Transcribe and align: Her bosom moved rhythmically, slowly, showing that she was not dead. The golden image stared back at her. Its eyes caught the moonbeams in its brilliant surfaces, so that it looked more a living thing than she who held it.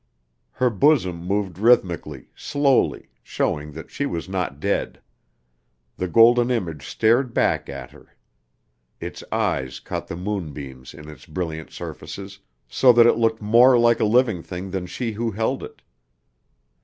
Her 0.53 0.71
bosom 0.71 1.17
moved 1.23 1.59
rhythmically, 1.59 2.29
slowly, 2.35 3.09
showing 3.21 3.73
that 3.73 3.91
she 3.91 4.07
was 4.07 4.27
not 4.27 4.59
dead. 4.59 4.99
The 5.95 6.07
golden 6.07 6.49
image 6.49 6.87
stared 6.87 7.35
back 7.35 7.69
at 7.69 7.91
her. 7.91 8.15
Its 8.99 9.23
eyes 9.31 9.79
caught 9.79 10.07
the 10.07 10.15
moonbeams 10.15 10.95
in 10.95 11.07
its 11.07 11.27
brilliant 11.27 11.69
surfaces, 11.69 12.39
so 12.67 12.91
that 12.93 13.05
it 13.05 13.17
looked 13.19 13.43
more 13.43 13.73
a 13.73 13.79
living 13.79 14.41
thing 14.41 14.71
than 14.71 14.87
she 14.87 15.11
who 15.11 15.29
held 15.29 15.61
it. 15.61 15.83